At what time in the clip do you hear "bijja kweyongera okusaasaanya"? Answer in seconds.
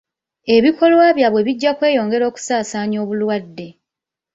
1.47-2.97